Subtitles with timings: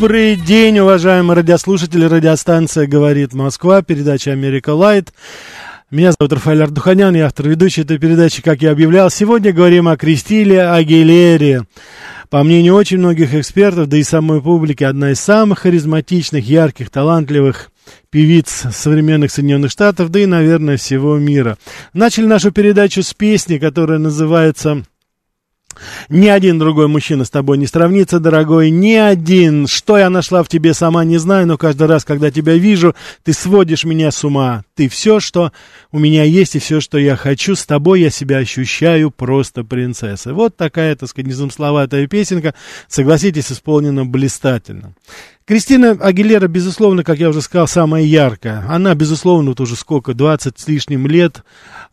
[0.00, 2.04] Добрый день, уважаемые радиослушатели.
[2.04, 5.12] Радиостанция «Говорит Москва», передача «Америка Лайт».
[5.90, 9.10] Меня зовут Рафаэль Ардуханян, я автор ведущей этой передачи, как я объявлял.
[9.10, 11.64] Сегодня говорим о Кристиле Агилере.
[12.30, 17.72] По мнению очень многих экспертов, да и самой публики, одна из самых харизматичных, ярких, талантливых
[18.08, 21.58] певиц современных Соединенных Штатов, да и, наверное, всего мира.
[21.92, 24.84] Начали нашу передачу с песни, которая называется
[26.08, 29.66] ни один другой мужчина с тобой не сравнится, дорогой, ни один.
[29.66, 32.94] Что я нашла в тебе, сама не знаю, но каждый раз, когда тебя вижу,
[33.24, 34.64] ты сводишь меня с ума.
[34.74, 35.52] Ты все, что
[35.92, 40.32] у меня есть, и все, что я хочу, с тобой я себя ощущаю просто принцессой.
[40.32, 42.54] Вот такая, так сказать, незамысловатая песенка,
[42.88, 44.94] согласитесь, исполнена блистательно.
[45.48, 48.66] Кристина Агилера, безусловно, как я уже сказал, самая яркая.
[48.68, 51.42] Она, безусловно, вот уже сколько, 20 с лишним лет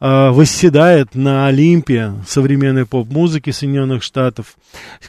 [0.01, 4.57] э, восседает на Олимпе современной поп-музыки Соединенных Штатов.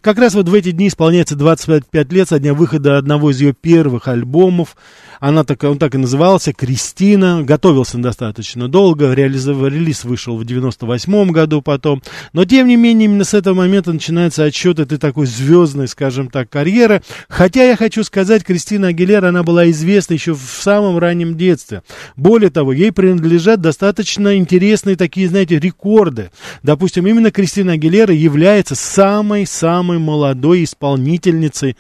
[0.01, 3.53] Как раз вот в эти дни исполняется 25 лет со дня выхода одного из ее
[3.53, 4.77] первых альбомов.
[5.21, 7.43] Она так, он так и назывался «Кристина».
[7.43, 9.13] Готовился достаточно долго.
[9.13, 12.03] Реализов, релиз вышел в 98 году потом.
[12.33, 16.51] Но, тем не менее, именно с этого момента начинается отсчет этой такой звездной, скажем так,
[16.51, 17.03] карьеры.
[17.29, 21.83] Хотя я хочу сказать, Кристина Агилера, она была известна еще в самом раннем детстве.
[22.17, 26.31] Более того, ей принадлежат достаточно интересные такие, знаете, рекорды.
[26.63, 31.77] Допустим, именно Кристина Агилера является самой-самой молодой исполнительницей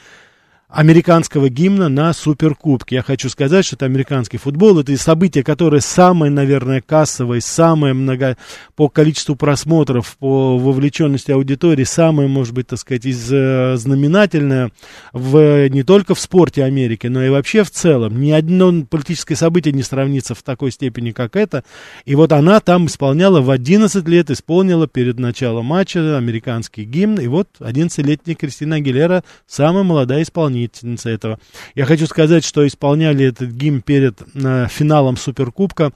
[0.68, 2.96] американского гимна на Суперкубке.
[2.96, 8.36] Я хочу сказать, что это американский футбол, это событие, которое самое, наверное, кассовое, самое много
[8.74, 14.72] по количеству просмотров, по вовлеченности аудитории, самое, может быть, так сказать, из, э, знаменательное
[15.12, 18.20] в, не только в спорте Америки, но и вообще в целом.
[18.20, 21.62] Ни одно политическое событие не сравнится в такой степени, как это.
[22.04, 27.28] И вот она там исполняла в 11 лет, исполнила перед началом матча американский гимн, и
[27.28, 31.38] вот 11-летняя Кристина Агилера, самая молодая исполнительница исполнительница этого.
[31.75, 35.93] Я хочу сказать, что исполняли этот гимн перед э, финалом Суперкубка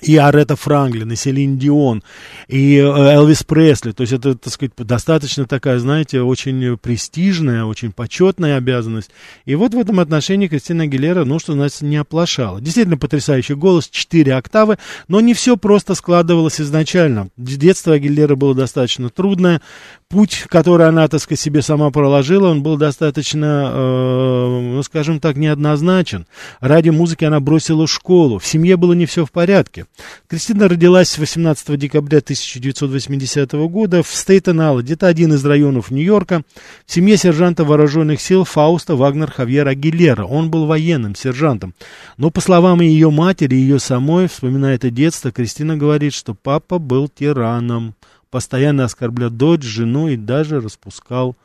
[0.00, 2.02] и Арета Франклин, и Селин Дион,
[2.48, 3.92] и э, Элвис Пресли.
[3.92, 9.10] То есть это, так сказать, достаточно такая, знаете, очень престижная, очень почетная обязанность.
[9.46, 12.60] И вот в этом отношении Кристина Агилера, ну, что значит, не оплошала.
[12.60, 14.78] Действительно потрясающий голос, 4 октавы,
[15.08, 17.28] но не все просто складывалось изначально.
[17.36, 19.62] Детство Агилера было достаточно трудное,
[20.08, 25.36] путь, который она, так сказать, себе сама проложила, он был достаточно, э, ну, скажем так,
[25.36, 26.26] неоднозначен.
[26.60, 29.85] Ради музыки она бросила школу, в семье было не все в порядке.
[30.28, 36.42] Кристина родилась 18 декабря 1980 года в Стейтен-Алладе, это один из районов Нью-Йорка,
[36.84, 40.24] в семье сержанта вооруженных сил Фауста Вагнер Хавьера Агилера.
[40.24, 41.74] Он был военным сержантом.
[42.16, 47.08] Но, по словам ее матери, ее самой, вспоминая это детство, Кристина говорит, что папа был
[47.08, 47.94] тираном
[48.30, 51.36] постоянно оскорблял дочь, жену и даже распускал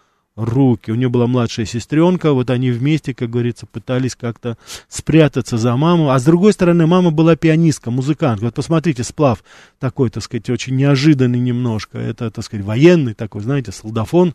[0.44, 0.92] руки.
[0.92, 4.58] У нее была младшая сестренка, вот они вместе, как говорится, пытались как-то
[4.88, 6.12] спрятаться за маму.
[6.12, 8.42] А с другой стороны, мама была пианистка, музыкант.
[8.42, 9.44] Вот посмотрите, сплав
[9.80, 11.98] такой, так сказать, очень неожиданный немножко.
[11.98, 14.34] Это, так сказать, военный такой, знаете, солдафон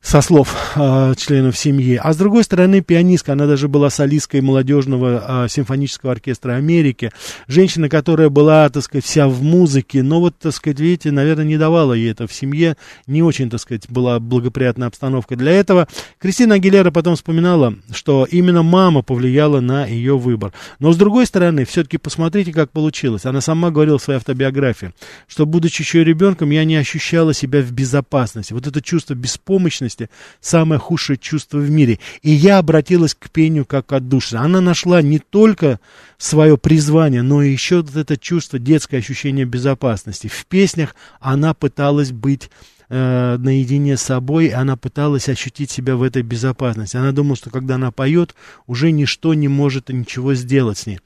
[0.00, 2.00] со слов э, членов семьи.
[2.00, 7.10] А с другой стороны, пианистка, она даже была солисткой молодежного э, симфонического оркестра Америки.
[7.48, 11.58] Женщина, которая была, так сказать, вся в музыке, но вот, так сказать, видите, наверное, не
[11.58, 12.76] давала ей это в семье.
[13.06, 15.88] Не очень, так сказать, была благоприятная обстановка для этого.
[16.18, 20.52] Кристина Агилера потом вспоминала, что именно мама повлияла на ее выбор.
[20.78, 23.26] Но с другой стороны, все-таки посмотрите, как получилось.
[23.26, 24.92] Она сама говорила в своей автобиографии,
[25.26, 28.52] что, будучи еще ребенком, я не ощущала себя в безопасности.
[28.52, 31.98] Вот это чувство беспомощности беспомощности самое худшее чувство в мире.
[32.22, 34.42] И я обратилась к пению как отдушина.
[34.42, 35.80] Она нашла не только
[36.16, 40.28] свое призвание, но и еще вот это чувство, детское ощущение безопасности.
[40.28, 42.50] В песнях она пыталась быть
[42.88, 46.96] э, наедине с собой, она пыталась ощутить себя в этой безопасности.
[46.96, 48.34] Она думала, что когда она поет,
[48.66, 51.00] уже ничто не может ничего сделать с ней.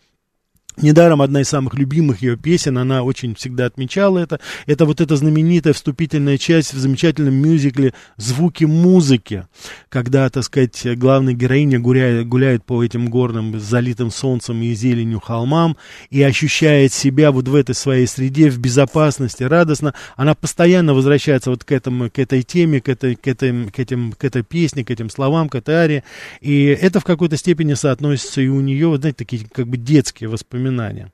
[0.78, 4.40] Недаром одна из самых любимых ее песен, она очень всегда отмечала это.
[4.66, 9.46] Это вот эта знаменитая вступительная часть в замечательном мюзикле «Звуки музыки»,
[9.90, 15.76] когда, так сказать, главная героиня гуляет, гуляет по этим горным, залитым солнцем и зеленью холмам
[16.08, 19.92] и ощущает себя вот в этой своей среде, в безопасности, радостно.
[20.16, 24.12] Она постоянно возвращается вот к, этому, к этой теме, к этой, к, этой, к, этим,
[24.12, 26.04] к этой песне, к этим словам, к этой арии.
[26.40, 30.30] И это в какой-то степени соотносится и у нее, вот знаете, такие как бы детские
[30.30, 31.12] воспоминания воспоминания.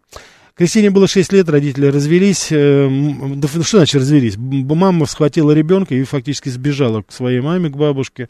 [0.55, 2.49] Кристине было 6 лет, родители развелись.
[2.51, 2.89] Э,
[3.37, 4.37] да, что значит развелись?
[4.37, 8.29] Мама схватила ребенка и фактически сбежала к своей маме, к бабушке.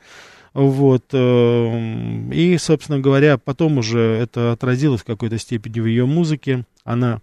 [0.53, 1.05] Вот.
[1.13, 6.65] Э, и, собственно говоря, потом уже это отразилось в какой-то степени в ее музыке.
[6.85, 7.21] Она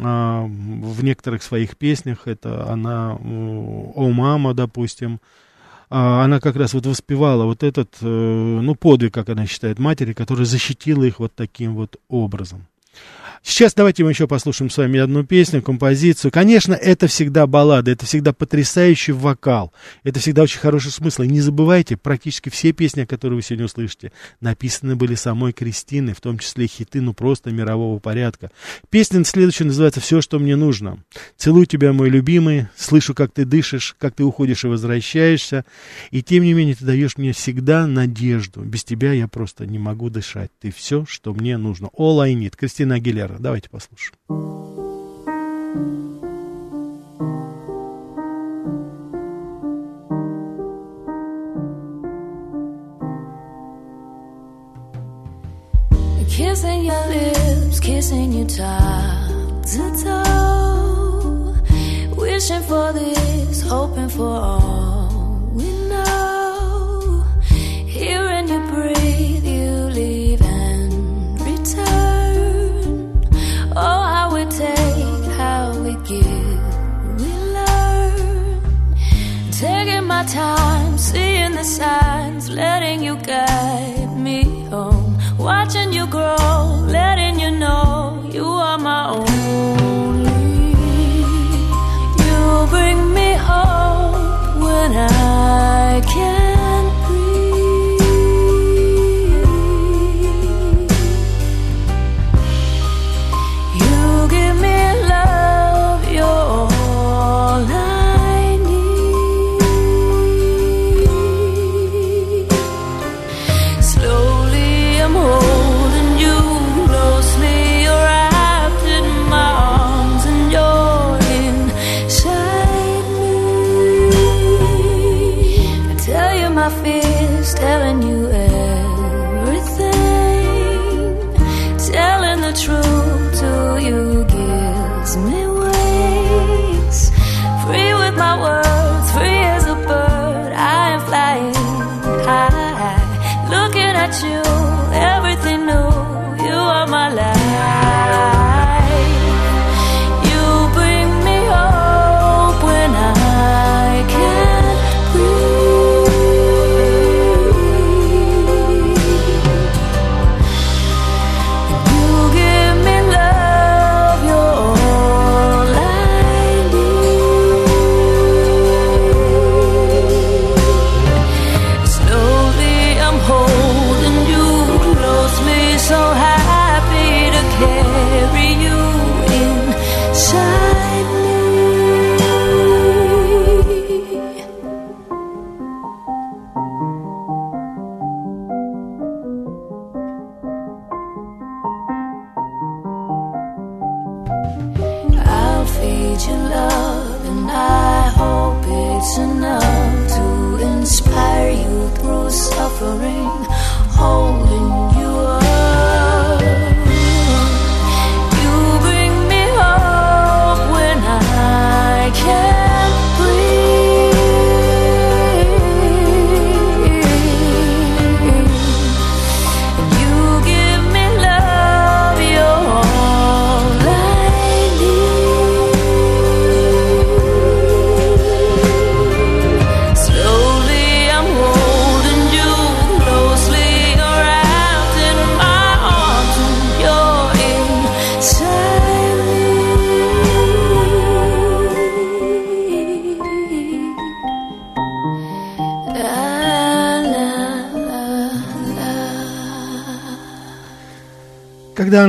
[0.00, 5.20] а, в некоторых своих песнях, это она «О, мама», допустим,
[5.88, 10.12] а, она как раз вот воспевала вот этот, э, ну, подвиг, как она считает, матери,
[10.12, 12.66] которая защитила их вот таким вот образом.
[13.46, 16.30] Сейчас давайте мы еще послушаем с вами одну песню, композицию.
[16.30, 19.70] Конечно, это всегда баллада, это всегда потрясающий вокал,
[20.02, 21.22] это всегда очень хороший смысл.
[21.22, 26.22] И не забывайте, практически все песни, которые вы сегодня услышите, написаны были самой Кристиной, в
[26.22, 28.50] том числе хиты, ну просто мирового порядка.
[28.88, 31.04] Песня следующая называется «Все, что мне нужно».
[31.36, 35.66] «Целую тебя, мой любимый, слышу, как ты дышишь, как ты уходишь и возвращаешься,
[36.10, 38.62] и тем не менее ты даешь мне всегда надежду.
[38.62, 40.50] Без тебя я просто не могу дышать.
[40.62, 41.90] Ты все, что мне нужно».
[41.98, 42.54] All I need.
[42.56, 43.33] Кристина Агилера.
[43.38, 44.14] Давайте послушаем.
[56.36, 61.54] kissing your lips, kissing your top to toe.
[62.16, 64.83] Wishing for this, hoping for all
[80.26, 84.03] time, seeing the signs, letting you guide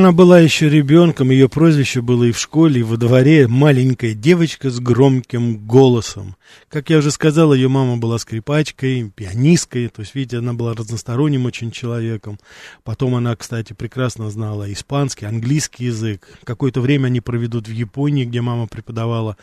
[0.05, 4.69] она была еще ребенком, ее прозвище было и в школе, и во дворе «маленькая девочка
[4.69, 6.35] с громким голосом».
[6.69, 11.47] Как я уже сказал, ее мама была скрипачкой, пианисткой, то есть, видите, она была разносторонним
[11.47, 12.37] очень человеком.
[12.83, 16.27] Потом она, кстати, прекрасно знала испанский, английский язык.
[16.43, 19.37] Какое-то время они проведут в Японии, где мама преподавала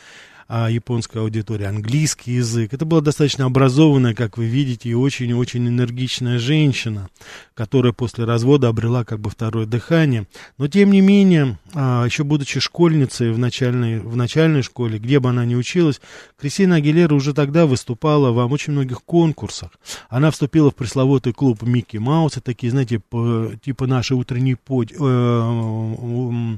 [0.54, 2.74] а японская аудитория, английский язык.
[2.74, 7.08] Это была достаточно образованная, как вы видите, и очень-очень энергичная женщина,
[7.54, 10.26] которая после развода обрела как бы второе дыхание.
[10.58, 15.30] Но, тем не менее, а, еще будучи школьницей в начальной, в начальной школе, где бы
[15.30, 16.02] она ни училась,
[16.38, 19.70] Кристина Агилера уже тогда выступала во очень многих конкурсах.
[20.10, 24.92] Она вступила в пресловутый клуб Микки Мауса, такие, знаете, по- типа наши утренние подь...
[24.92, 26.56] э,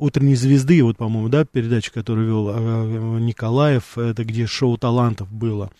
[0.00, 5.70] утренней звезды, вот, по-моему, да, передача, которую вел э, Николаев, это где шоу талантов было.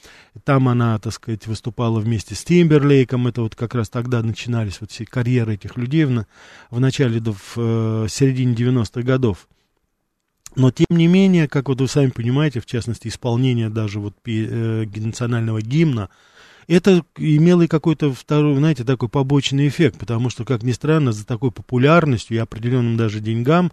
[0.44, 4.90] Там она, так сказать, выступала вместе с Тимберлейком, это вот как раз тогда начинались вот
[4.90, 6.26] все карьеры этих людей в,
[6.70, 9.48] в начале, в э, середине 90-х годов.
[10.56, 14.86] Но, тем не менее, как вот вы сами понимаете, в частности, исполнение даже вот э,
[14.96, 16.10] национального гимна,
[16.66, 21.26] это имело и какой-то второй, знаете, такой побочный эффект, потому что, как ни странно, за
[21.26, 23.72] такой популярностью и определенным даже деньгам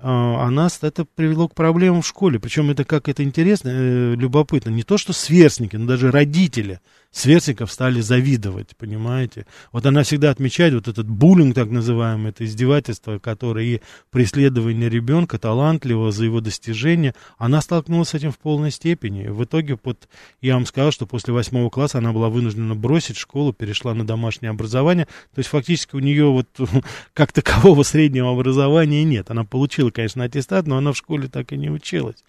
[0.00, 2.38] а, а нас это привело к проблемам в школе.
[2.38, 4.70] Причем это как это интересно, э, любопытно.
[4.70, 9.46] Не то, что сверстники, но даже родители сверстников стали завидовать, понимаете?
[9.72, 15.38] Вот она всегда отмечает вот этот буллинг, так называемый, это издевательство, которое и преследование ребенка,
[15.38, 19.28] талантливого за его достижения, она столкнулась с этим в полной степени.
[19.28, 20.08] В итоге, вот,
[20.40, 24.50] я вам сказал, что после восьмого класса она была вынуждена бросить школу, перешла на домашнее
[24.50, 26.48] образование, то есть фактически у нее вот
[27.14, 29.30] как такового среднего образования нет.
[29.30, 32.24] Она получила, конечно, аттестат, но она в школе так и не училась.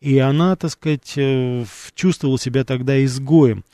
[0.00, 1.64] И она, так сказать, э,
[1.94, 3.64] чувствовала себя тогда изгоем.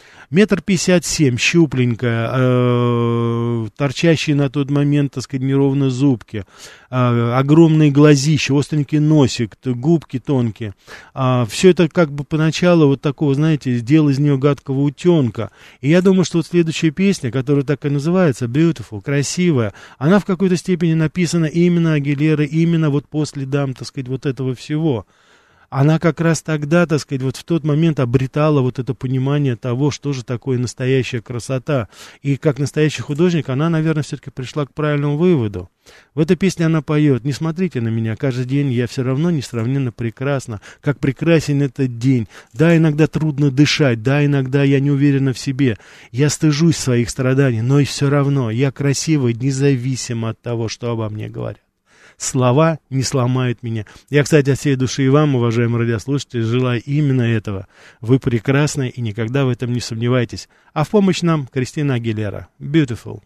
[0.50, 6.44] Метр пятьдесят семь, щупленькая, э, торчащие на тот момент, так сказать, неровно зубки,
[6.90, 10.74] э, огромные глазища, остренький носик, губки тонкие.
[11.14, 15.52] А, все это как бы поначалу вот такого, знаете, сделал из нее гадкого утенка.
[15.82, 20.24] И я думаю, что вот следующая песня, которая так и называется, Beautiful, красивая, она в
[20.24, 25.06] какой-то степени написана именно Агилера, именно вот после дам, так сказать, вот этого всего
[25.70, 29.92] она как раз тогда, так сказать, вот в тот момент обретала вот это понимание того,
[29.92, 31.88] что же такое настоящая красота.
[32.22, 35.70] И как настоящий художник, она, наверное, все-таки пришла к правильному выводу.
[36.12, 39.92] В этой песне она поет «Не смотрите на меня, каждый день я все равно несравненно
[39.92, 42.26] прекрасна, как прекрасен этот день.
[42.52, 45.78] Да, иногда трудно дышать, да, иногда я не уверена в себе,
[46.10, 51.08] я стыжусь своих страданий, но и все равно я красивая, независимо от того, что обо
[51.08, 51.69] мне говорят»
[52.20, 53.86] слова не сломают меня.
[54.10, 57.66] Я, кстати, от всей души и вам, уважаемые радиослушатели, желаю именно этого.
[58.00, 60.48] Вы прекрасны и никогда в этом не сомневайтесь.
[60.72, 62.48] А в помощь нам Кристина Агилера.
[62.60, 63.22] Beautiful.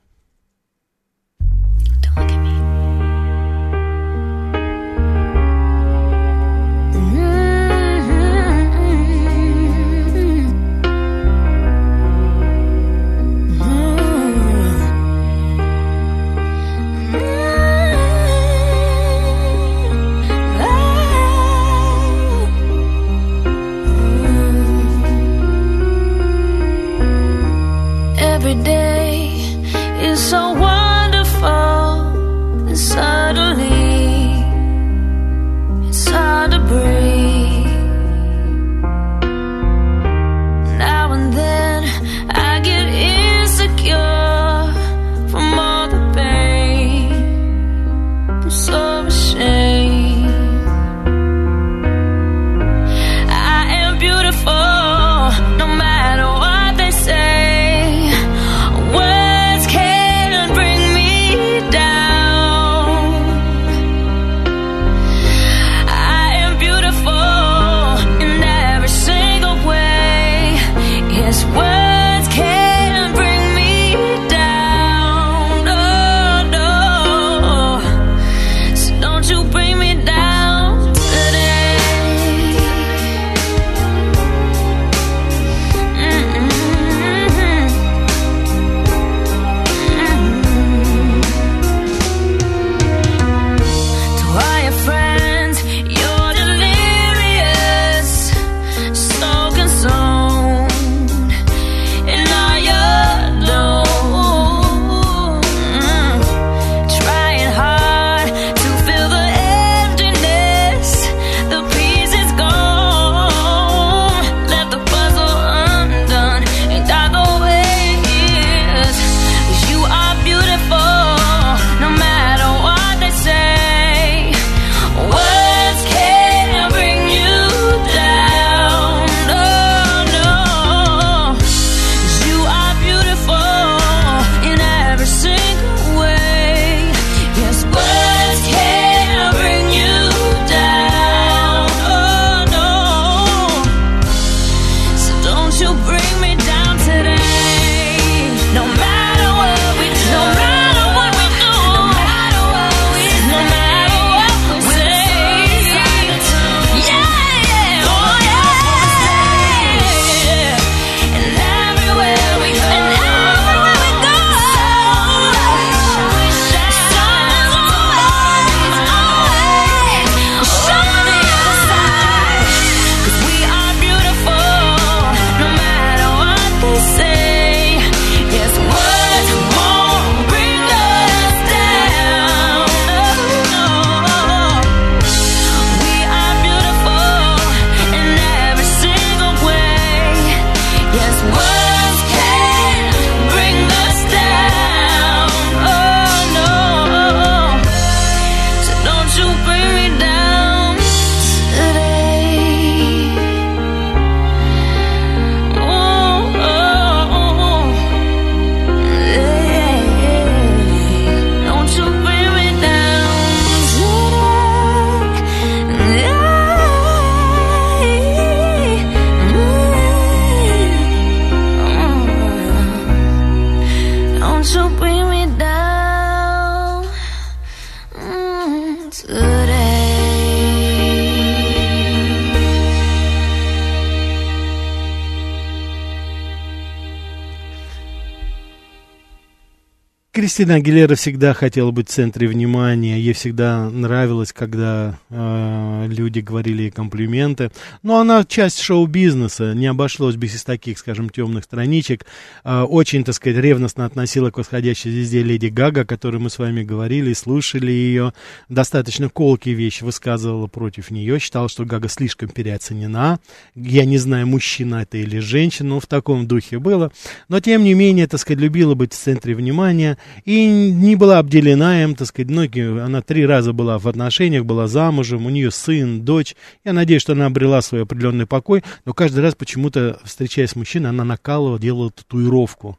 [240.34, 242.98] Кристина Агилера всегда хотела быть в центре внимания.
[242.98, 247.52] Ей всегда нравилось, когда э, люди говорили ей комплименты.
[247.84, 252.04] Но она часть шоу-бизнеса, не обошлось без таких, скажем, темных страничек.
[252.42, 256.40] Э, очень, так сказать, ревностно относила к восходящей звезде Леди Гага, о которой мы с
[256.40, 258.12] вами говорили, слушали ее.
[258.48, 261.20] Достаточно колкие вещи высказывала против нее.
[261.20, 263.20] Считала, что Гага слишком переоценена.
[263.54, 266.90] Я не знаю, мужчина это или женщина, но в таком духе было.
[267.28, 271.82] Но, тем не менее, так сказать, любила быть в центре внимания и не была обделена
[271.82, 276.02] им, так сказать, многие, она три раза была в отношениях, была замужем, у нее сын,
[276.02, 276.34] дочь.
[276.64, 280.90] Я надеюсь, что она обрела свой определенный покой, но каждый раз почему-то, встречаясь с мужчиной,
[280.90, 282.78] она накалывала, делала татуировку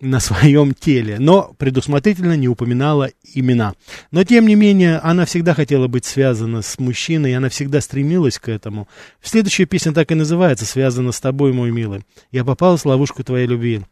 [0.00, 3.74] на своем теле, но предусмотрительно не упоминала имена.
[4.10, 8.38] Но, тем не менее, она всегда хотела быть связана с мужчиной, и она всегда стремилась
[8.38, 8.88] к этому.
[9.22, 12.02] Следующая песня так и называется «Связана с тобой, мой милый».
[12.30, 13.82] «Я попалась в ловушку твоей любви».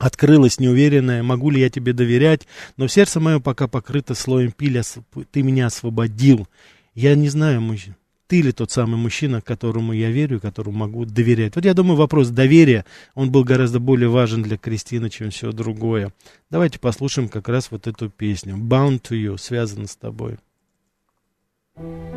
[0.00, 4.82] Открылась неуверенная, могу ли я тебе доверять, но сердце мое пока покрыто слоем пиля,
[5.30, 6.48] ты меня освободил.
[6.94, 11.54] Я не знаю, мужчина, ты ли тот самый мужчина, которому я верю, которому могу доверять.
[11.54, 16.14] Вот я думаю, вопрос доверия, он был гораздо более важен для Кристины, чем все другое.
[16.48, 18.56] Давайте послушаем как раз вот эту песню.
[18.56, 20.38] Bound to you, связано с тобой.
[21.76, 22.09] thank you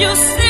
[0.00, 0.49] you see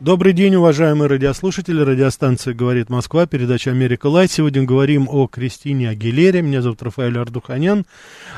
[0.00, 1.78] Добрый день, уважаемые радиослушатели.
[1.78, 4.30] Радиостанция «Говорит Москва», передача «Америка Light».
[4.30, 6.40] Сегодня говорим о Кристине Агилере.
[6.40, 7.84] Меня зовут Рафаэль Ардуханян.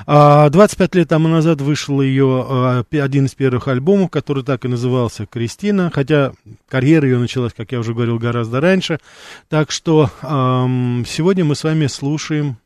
[0.06, 4.68] 25 а, лет тому назад вышел ее а, один из первых альбомов, который так и
[4.68, 6.32] назывался «Кристина», хотя
[6.68, 8.98] карьера ее началась, как я уже говорил, гораздо раньше.
[9.48, 12.56] Так что сегодня мы с вами слушаем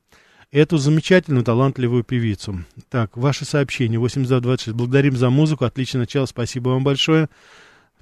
[0.52, 2.64] эту замечательную, талантливую певицу.
[2.88, 4.74] Так, ваши сообщения 8226.
[4.74, 5.66] Благодарим за музыку.
[5.66, 6.24] Отличное начало.
[6.24, 7.28] Спасибо вам большое.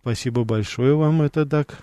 [0.05, 1.79] Спасибо большое вам, это так.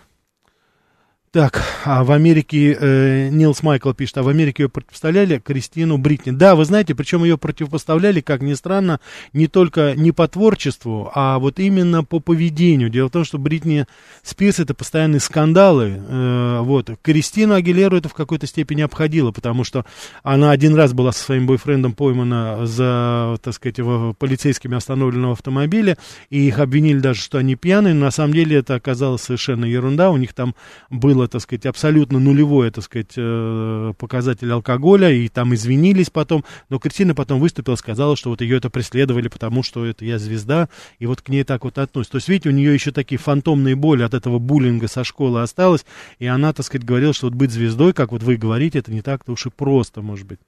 [1.33, 6.31] Так, а в Америке, э, Нилс Майкл пишет, а в Америке ее противопоставляли Кристину Бритни.
[6.31, 8.99] Да, вы знаете, причем ее противопоставляли, как ни странно,
[9.31, 12.89] не только не по творчеству, а вот именно по поведению.
[12.89, 13.85] Дело в том, что Бритни
[14.23, 16.01] Спирс это постоянные скандалы.
[16.05, 16.89] Э, вот.
[17.01, 19.85] Кристину Агилеру это в какой-то степени обходило, потому что
[20.23, 25.97] она один раз была со своим бойфрендом поймана за, так сказать, в полицейскими остановленном автомобиле,
[26.29, 30.11] и их обвинили даже, что они пьяные, но на самом деле это оказалось совершенно ерунда.
[30.11, 30.55] У них там
[30.89, 36.43] было было, так сказать, абсолютно нулевой, так сказать, э, показатель алкоголя, и там извинились потом,
[36.69, 40.69] но Кристина потом выступила, сказала, что вот ее это преследовали, потому что это я звезда,
[40.99, 42.13] и вот к ней так вот относятся.
[42.13, 45.85] То есть, видите, у нее еще такие фантомные боли от этого буллинга со школы осталось,
[46.19, 49.01] и она, так сказать, говорила, что вот быть звездой, как вот вы говорите, это не
[49.01, 50.39] так-то уж и просто, может быть.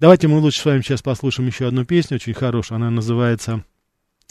[0.00, 3.64] Давайте мы лучше с вами сейчас послушаем еще одну песню, очень хорошую, она называется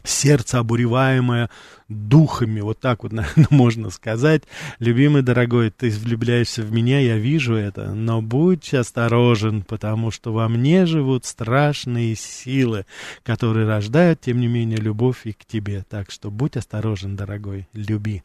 [0.04, 1.50] сердце обуреваемое
[1.90, 4.44] духами, вот так вот, наверное, можно сказать.
[4.80, 10.48] Любимый дорогой, ты влюбляешься в меня, я вижу это, но будь осторожен, потому что во
[10.48, 12.86] мне живут страшные силы,
[13.24, 15.84] которые рождают, тем не менее, любовь и к тебе.
[15.90, 18.24] Так что будь осторожен, дорогой, люби.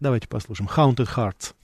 [0.00, 0.70] Давайте послушаем.
[0.74, 1.54] Haunted Hearts.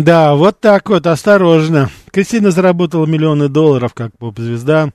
[0.00, 1.90] Да, вот так вот, осторожно.
[2.10, 4.90] Кристина заработала миллионы долларов как поп-звезда.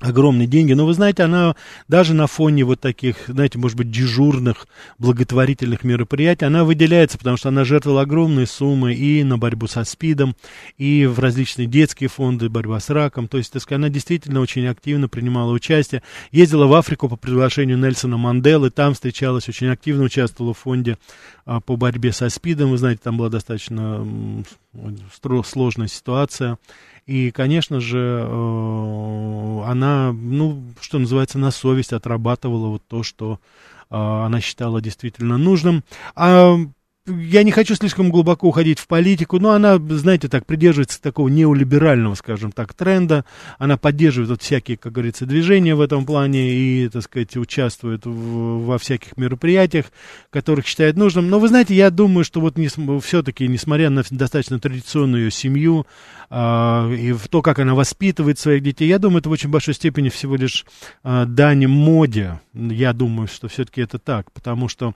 [0.00, 0.74] Огромные деньги.
[0.74, 1.56] Но вы знаете, она
[1.88, 4.66] даже на фоне вот таких, знаете, может быть, дежурных
[4.98, 10.36] благотворительных мероприятий, она выделяется, потому что она жертвовала огромные суммы и на борьбу со СПИДом,
[10.76, 13.26] и в различные детские фонды, борьба с раком.
[13.26, 16.02] То есть, так сказать, она действительно очень активно принимала участие.
[16.30, 20.98] Ездила в Африку по приглашению Нельсона Манделы, там встречалась, очень активно участвовала в фонде
[21.46, 22.70] а, по борьбе со СПИДом.
[22.70, 24.06] Вы знаете, там была достаточно
[25.44, 26.58] сложная ситуация.
[27.06, 33.38] И, конечно же, э, она, ну, что называется, на совесть отрабатывала вот то, что
[33.90, 35.84] э, она считала действительно нужным.
[36.16, 36.56] А
[37.06, 42.14] я не хочу слишком глубоко уходить в политику, но она, знаете, так придерживается такого неолиберального,
[42.14, 43.24] скажем так, тренда.
[43.58, 48.66] Она поддерживает вот всякие, как говорится, движения в этом плане и, так сказать, участвует в,
[48.66, 49.86] во всяких мероприятиях,
[50.30, 51.30] которых считает нужным.
[51.30, 52.68] Но вы знаете, я думаю, что вот не,
[53.00, 55.86] все-таки, несмотря на достаточно традиционную семью
[56.30, 59.74] э, и в то, как она воспитывает своих детей, я думаю, это в очень большой
[59.74, 60.64] степени всего лишь
[61.04, 62.40] э, дань моде.
[62.52, 64.94] Я думаю, что все-таки это так, потому что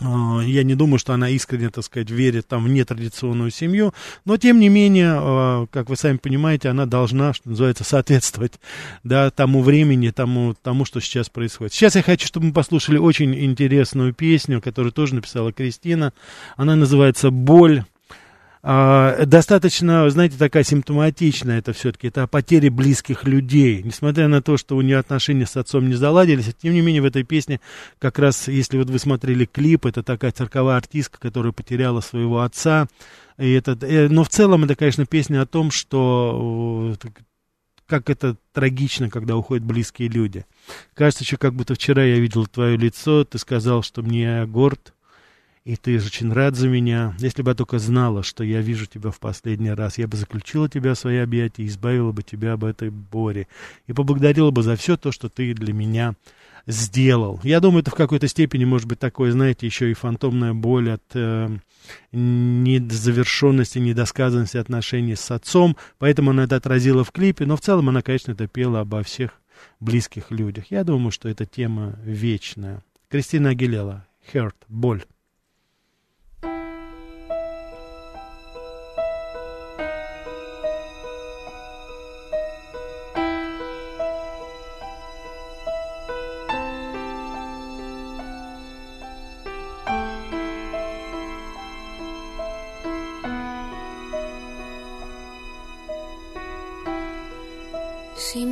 [0.00, 3.94] я не думаю, что она искренне, так сказать, верит там в нетрадиционную семью,
[4.26, 8.60] но тем не менее, а, как вы сами понимаете, она должна, что называется, соответствовать
[9.04, 11.72] да, тому времени, тому, тому, что сейчас происходит.
[11.72, 16.12] Сейчас я хочу, чтобы мы послушали очень интересную песню, которую тоже написала Кристина.
[16.56, 17.84] Она называется «Боль».
[18.62, 23.82] А, достаточно, знаете, такая симптоматичная это все-таки, это о потере близких людей.
[23.82, 27.06] Несмотря на то, что у нее отношения с отцом не заладились, тем не менее в
[27.06, 27.60] этой песне
[27.98, 32.88] как раз, если вот вы смотрели клип, это такая цирковая артистка, которая потеряла своего отца.
[33.38, 37.08] И это, э, но в целом это, конечно, песня о том, что э,
[37.86, 40.44] как это трагично, когда уходят близкие люди.
[40.94, 44.92] Кажется, еще как будто вчера я видел твое лицо, ты сказал, что мне горд,
[45.66, 47.16] и ты же очень рад за меня.
[47.18, 50.68] Если бы я только знала, что я вижу тебя в последний раз, я бы заключила
[50.68, 53.48] тебя в свои объятия и избавила бы тебя об этой боре.
[53.88, 56.14] И поблагодарила бы за все то, что ты для меня
[56.68, 57.40] сделал.
[57.42, 61.02] Я думаю, это в какой-то степени может быть такое, знаете, еще и фантомная боль от
[61.14, 61.48] э,
[62.12, 65.76] недозавершенности, недосказанности отношений с отцом.
[65.98, 67.44] Поэтому она это отразила в клипе.
[67.44, 69.32] Но в целом она, конечно, это пела обо всех
[69.80, 70.66] близких людях.
[70.70, 72.84] Я думаю, что эта тема вечная.
[73.08, 74.06] Кристина Агилела.
[74.32, 74.54] Hurt.
[74.68, 75.02] Боль.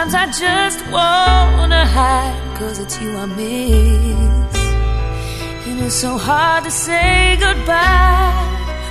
[0.00, 4.56] Sometimes I just wanna hide, cause it's you I miss.
[5.66, 8.32] And it's so hard to say goodbye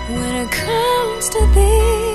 [0.07, 2.08] when it comes to this.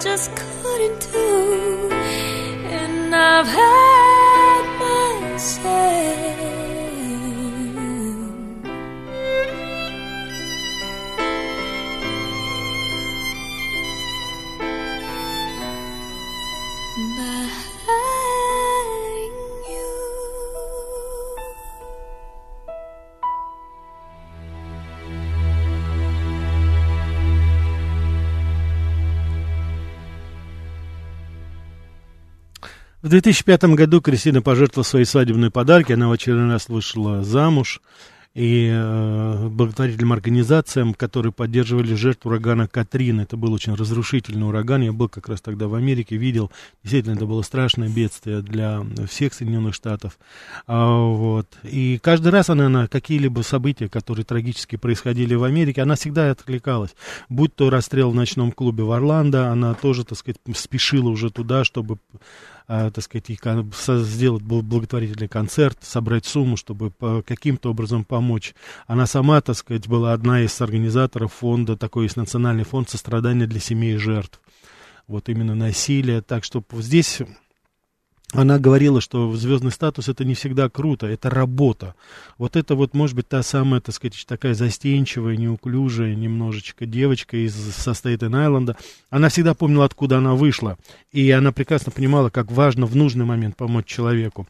[0.00, 1.90] just couldn't do.
[1.90, 5.77] And I've had myself.
[33.08, 37.80] В 2005 году Кристина пожертвовала свои свадебные подарки, она в очередной раз вышла замуж
[38.34, 43.20] и э, благотворительным организациям, которые поддерживали жертв урагана Катрин.
[43.20, 44.82] Это был очень разрушительный ураган.
[44.82, 46.52] Я был как раз тогда в Америке, видел.
[46.82, 50.18] Действительно, это было страшное бедствие для всех Соединенных Штатов.
[50.66, 51.46] А, вот.
[51.62, 56.94] И каждый раз она на какие-либо события, которые трагически происходили в Америке, она всегда отвлекалась.
[57.30, 61.64] Будь то расстрел в ночном клубе в Орландо, она тоже, так сказать, спешила уже туда,
[61.64, 61.96] чтобы
[62.68, 63.26] так сказать,
[64.06, 66.92] сделать благотворительный концерт, собрать сумму, чтобы
[67.26, 68.54] каким-то образом помочь.
[68.86, 73.58] Она сама, так сказать, была одна из организаторов фонда, такой есть национальный фонд сострадания для
[73.58, 74.38] семей жертв.
[75.06, 76.20] Вот именно насилие.
[76.20, 77.22] Так что здесь
[78.32, 81.94] она говорила, что звездный статус это не всегда круто, это работа.
[82.36, 87.54] Вот это вот, может быть, та самая, так сказать, такая застенчивая, неуклюжая немножечко девочка из
[87.54, 88.76] со Стейтен-Айленда.
[89.08, 90.76] Она всегда помнила, откуда она вышла.
[91.10, 94.46] И она прекрасно понимала, как важно в нужный момент помочь человеку.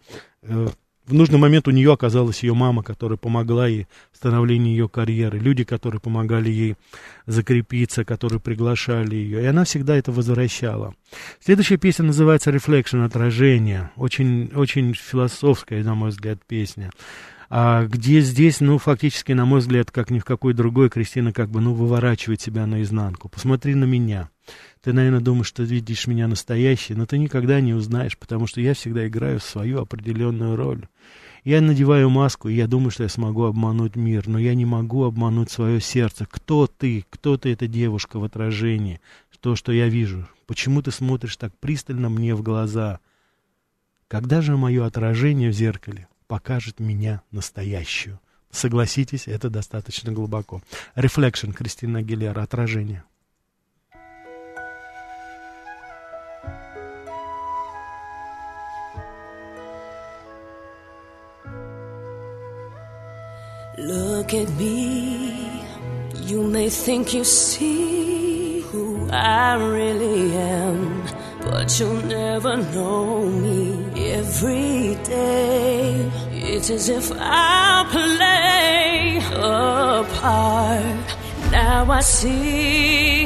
[1.09, 5.39] В нужный момент у нее оказалась ее мама, которая помогла ей в становлении ее карьеры,
[5.39, 6.77] люди, которые помогали ей
[7.25, 10.95] закрепиться, которые приглашали ее, и она всегда это возвращала.
[11.41, 13.07] Следующая песня называется «Reflection.
[13.07, 13.91] Отражение».
[13.97, 16.91] Очень, очень философская, на мой взгляд, песня.
[17.49, 21.49] А где здесь, ну, фактически, на мой взгляд, как ни в какой другой, Кристина как
[21.49, 23.31] бы, ну, выворачивает себя наизнанку.
[23.31, 24.29] Посмотри на меня.
[24.83, 28.75] Ты, наверное, думаешь, что видишь меня настоящий, но ты никогда не узнаешь, потому что я
[28.75, 30.87] всегда играю свою определенную роль.
[31.45, 35.05] Я надеваю маску, и я думаю, что я смогу обмануть мир, но я не могу
[35.05, 36.27] обмануть свое сердце.
[36.31, 37.05] Кто ты?
[37.11, 39.01] Кто ты, эта девушка в отражении?
[39.41, 40.29] То, что я вижу.
[40.47, 42.99] Почему ты смотришь так пристально мне в глаза?
[44.09, 48.19] Когда же мое отражение в зеркале покажет меня настоящую?
[48.51, 50.63] Согласитесь, это достаточно глубоко.
[50.97, 53.05] Reflection, Кристина Агилера, отражение.
[63.89, 65.63] Look at me.
[66.21, 71.07] You may think you see who I really am,
[71.41, 76.11] but you'll never know me every day.
[76.33, 81.07] It's as if I play a part.
[81.51, 83.23] Now I see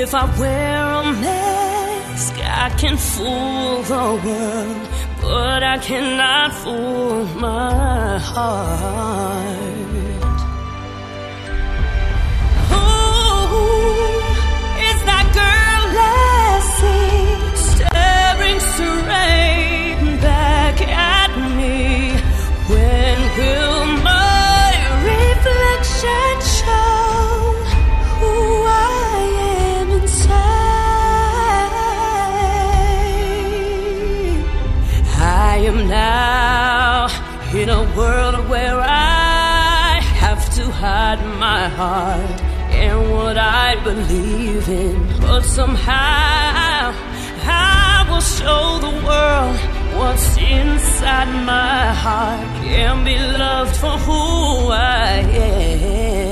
[0.00, 1.73] if I wear a mask,
[2.56, 4.88] I can fool the world,
[5.20, 9.58] but I cannot fool my heart.
[12.70, 12.86] Who
[14.88, 17.26] is that girl I see,
[17.70, 19.73] staring straight.
[41.74, 42.40] Heart
[42.84, 44.96] and what I believe in.
[45.20, 46.92] But somehow
[47.46, 49.58] I will show the world
[49.98, 52.46] what's inside my heart.
[52.64, 56.23] Can be loved for who I am.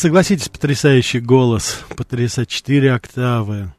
[0.00, 3.74] Согласитесь, потрясающий голос, потрясать четыре октавы,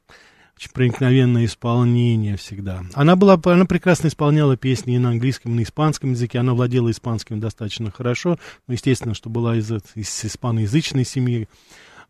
[0.55, 2.83] очень проникновенное исполнение всегда.
[2.93, 6.37] Она была, она прекрасно исполняла песни и на английском, и на испанском языке.
[6.37, 8.37] Она владела испанским достаточно хорошо.
[8.67, 11.49] Ну, естественно, что была из, из испаноязычной семьи.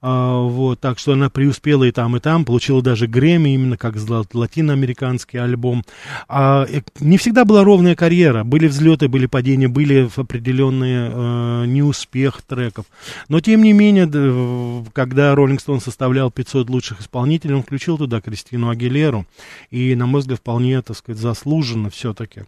[0.03, 3.95] А, вот, так что она преуспела и там, и там, получила даже Грэмми, именно как
[4.33, 5.83] латиноамериканский альбом.
[6.27, 6.67] А,
[6.99, 12.85] не всегда была ровная карьера, были взлеты, были падения, были определенные э, неуспех треков.
[13.29, 14.09] Но, тем не менее,
[14.91, 19.27] когда Роллинг Стоун составлял 500 лучших исполнителей, он включил туда Кристину Агилеру,
[19.69, 22.45] и, на мой взгляд, вполне, так сказать, заслуженно все-таки.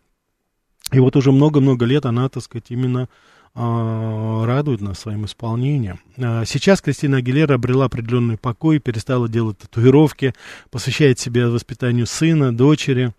[0.92, 3.10] И вот уже много-много лет она, так сказать, именно
[3.56, 6.00] радует нас своим исполнением.
[6.18, 10.34] А, сейчас Кристина Агилера обрела определенный покой, перестала делать татуировки,
[10.72, 13.14] посвящает себя воспитанию сына, дочери.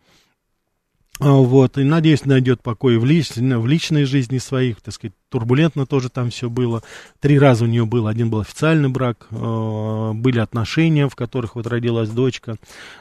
[1.21, 5.87] А, вот, и надеюсь, найдет покой в, лич, в личной жизни своих, так сказать, турбулентно
[5.87, 6.83] тоже там все было.
[7.21, 11.69] Три раза у нее был, один был официальный брак, э, были отношения, в которых вот
[11.69, 12.57] родилась дочка.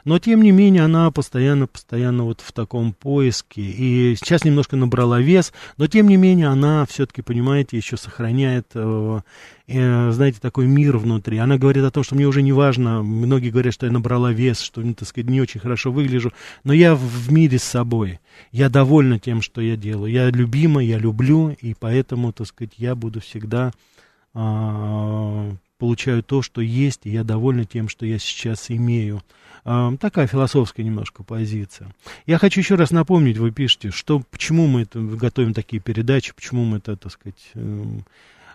[0.06, 3.62] Но, тем не менее, она постоянно, постоянно вот в таком поиске.
[3.62, 9.22] И сейчас немножко набрала вес, но, тем не менее, она все-таки, понимаете, еще сохраняет э,
[9.68, 11.38] э, знаете, такой мир внутри.
[11.38, 14.60] Она говорит о том, что мне уже не важно, многие говорят, что я набрала вес,
[14.60, 16.34] что, так сказать, не очень хорошо выгляжу,
[16.64, 18.20] но я в мире с собой.
[18.52, 20.12] Я довольна тем, что я делаю.
[20.12, 23.72] Я любима, я люблю, и поэтому, так сказать, я буду всегда
[24.34, 29.22] а, получаю то, что есть, и я довольна тем, что я сейчас имею.
[29.66, 31.94] А, такая философская немножко позиция.
[32.26, 36.66] Я хочу еще раз напомнить, вы пишете, что, почему мы это, готовим такие передачи, почему
[36.66, 38.06] мы это, так сказать, эм,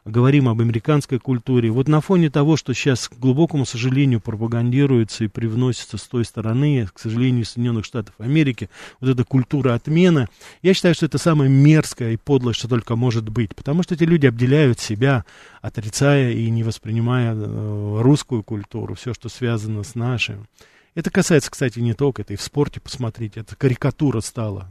[0.05, 1.71] говорим об американской культуре.
[1.71, 6.89] Вот на фоне того, что сейчас, к глубокому сожалению, пропагандируется и привносится с той стороны,
[6.93, 8.71] к сожалению, Соединенных Штатов Америки,
[9.01, 10.29] вот эта культура отмены,
[10.63, 13.55] я считаю, что это самое мерзкое и подлое, что только может быть.
[13.55, 15.25] Потому что эти люди обделяют себя,
[15.63, 20.47] отрицая и не воспринимая э, русскую культуру, все, что связано с нашим.
[20.95, 24.69] Это касается, кстати, не только, это и в спорте, посмотрите, это карикатура стала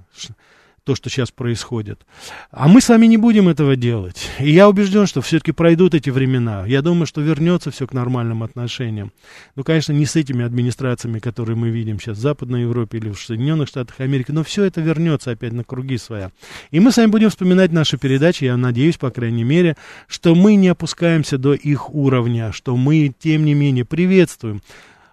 [0.87, 2.05] то, что сейчас происходит.
[2.49, 4.29] А мы с вами не будем этого делать.
[4.39, 6.65] И я убежден, что все-таки пройдут эти времена.
[6.65, 9.11] Я думаю, что вернется все к нормальным отношениям.
[9.57, 13.19] Ну, конечно, не с этими администрациями, которые мы видим сейчас в Западной Европе или в
[13.19, 16.31] Соединенных Штатах Америки, но все это вернется опять на круги своя.
[16.71, 19.75] И мы с вами будем вспоминать наши передачи, я надеюсь, по крайней мере,
[20.07, 24.61] что мы не опускаемся до их уровня, что мы, тем не менее, приветствуем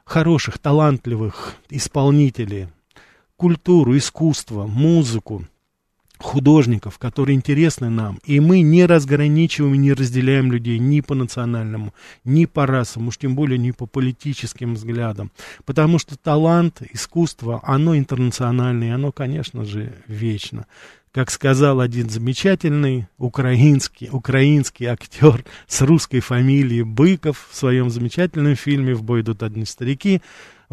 [0.04, 2.68] хороших, талантливых исполнителей,
[3.36, 5.44] культуру, искусство, музыку,
[6.18, 8.18] художников, которые интересны нам.
[8.24, 11.92] И мы не разграничиваем, не разделяем людей ни по национальному,
[12.24, 15.30] ни по расам, уж тем более не по политическим взглядам.
[15.64, 20.66] Потому что талант, искусство, оно интернациональное, оно, конечно же, вечно.
[21.12, 28.94] Как сказал один замечательный украинский, украинский актер с русской фамилией Быков в своем замечательном фильме
[28.94, 30.22] «В бой идут одни старики»,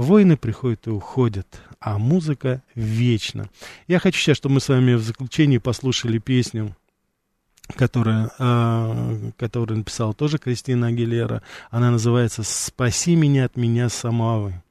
[0.01, 3.49] Войны приходят и уходят, а музыка вечна.
[3.87, 6.75] Я хочу сейчас, чтобы мы с вами в заключении послушали песню,
[7.75, 11.43] которая, э, которую написала тоже Кристина Агилера.
[11.69, 14.63] Она называется «Спаси меня от меня самого».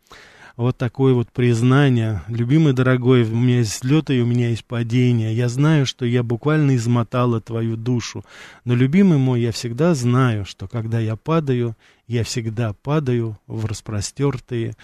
[0.56, 2.22] Вот такое вот признание.
[2.26, 5.32] Любимый дорогой, у меня есть взлеты и у меня есть падения.
[5.32, 8.24] Я знаю, что я буквально измотала твою душу.
[8.64, 11.76] Но, любимый мой, я всегда знаю, что когда я падаю,
[12.08, 14.74] я всегда падаю в распростертые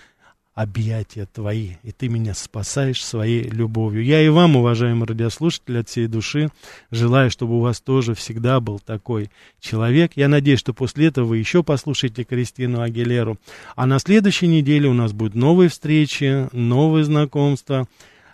[0.56, 4.02] объятия твои, и ты меня спасаешь своей любовью.
[4.02, 6.48] Я и вам, уважаемые радиослушатели, от всей души
[6.90, 9.30] желаю, чтобы у вас тоже всегда был такой
[9.60, 10.12] человек.
[10.16, 13.36] Я надеюсь, что после этого вы еще послушаете Кристину Агилеру.
[13.76, 17.86] А на следующей неделе у нас будут новые встречи, новые знакомства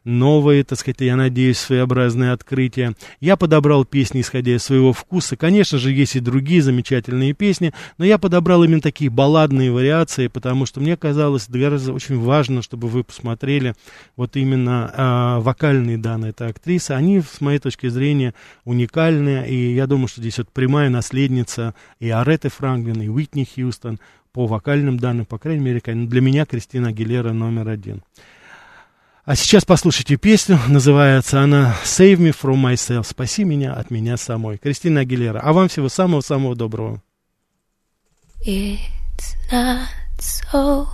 [0.05, 2.95] новые, так сказать, я надеюсь, своеобразные открытия.
[3.21, 5.37] Я подобрал песни, исходя из своего вкуса.
[5.37, 10.67] Конечно же, есть и другие замечательные песни, но я подобрал именно такие балладные вариации, потому
[10.67, 13.75] что мне казалось гораздо очень важно, чтобы вы посмотрели
[14.17, 16.93] вот именно э, вокальные данные этой актрисы.
[16.93, 18.35] Они, с моей точки зрения,
[18.65, 23.99] уникальные, и я думаю, что здесь вот прямая наследница и Ареты Франклин, и Уитни Хьюстон
[24.33, 28.03] по вокальным данным, по крайней мере, для меня Кристина Агилера номер один.
[29.25, 34.59] А сейчас послушайте песню, называется она «Save me from myself», «Спаси меня от меня самой».
[34.59, 35.39] Кристина Агилера.
[35.39, 37.01] А вам всего самого-самого доброго.
[38.45, 39.87] It's not
[40.19, 40.89] so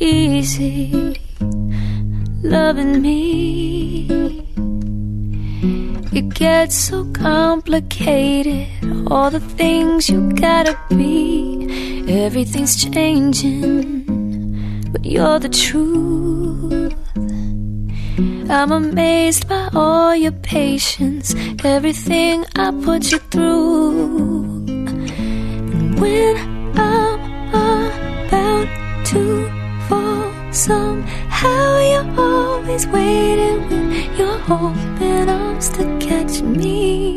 [0.00, 1.20] easy
[2.42, 4.08] loving me
[6.10, 8.68] It gets so complicated
[9.10, 14.06] All the things you gotta be Everything's changing
[14.90, 16.17] But you're the truth
[18.50, 21.34] I'm amazed by all your patience,
[21.64, 24.64] everything I put you through.
[24.66, 26.36] And when
[26.74, 29.50] I'm about to
[29.86, 37.07] fall, somehow you're always waiting with your open arms to catch me.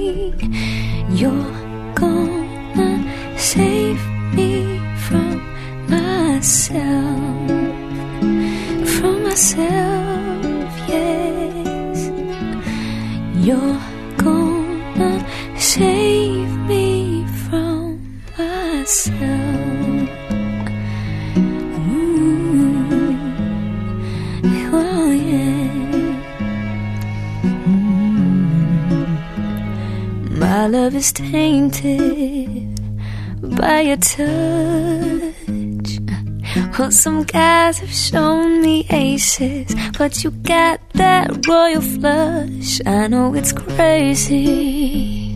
[40.01, 42.81] But you got that royal flush.
[42.87, 45.29] I know it's crazy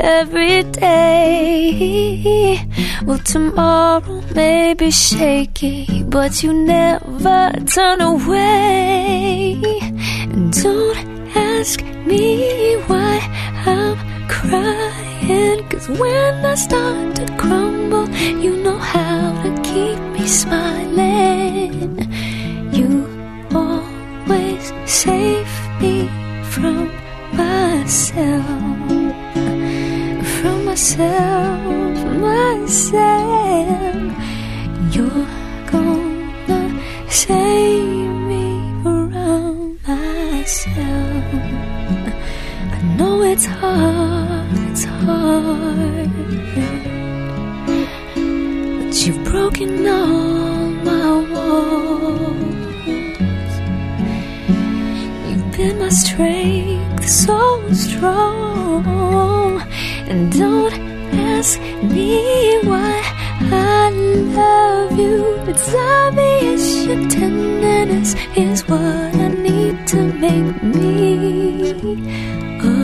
[0.00, 2.58] every day.
[3.06, 9.60] Well, tomorrow may be shaky, but you never turn away.
[10.32, 10.98] And don't
[11.36, 13.14] ask me why
[13.64, 13.96] I'm
[14.28, 18.08] crying, cause when I start to crumble,
[18.44, 21.67] you know how to keep me smiling.
[25.04, 26.08] Save me
[26.42, 26.90] from
[27.32, 28.88] myself
[30.40, 33.16] from myself, myself.
[34.94, 35.26] You're
[35.70, 38.44] gonna save me
[38.82, 41.24] from myself.
[42.76, 46.10] I know it's hard, it's hard.
[48.78, 52.07] But you've broken all my walls.
[55.58, 57.38] Been my strength, so
[57.72, 59.60] strong.
[60.08, 60.72] And don't
[61.34, 63.02] ask me why
[63.40, 63.90] I
[64.38, 65.34] love you.
[65.50, 71.72] It's obvious your tenderness is what I need to make me
[72.60, 72.76] a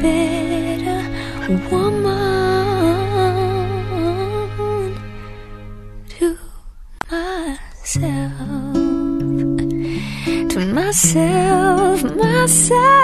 [0.00, 1.00] better
[1.70, 1.95] woman
[12.48, 12.95] side.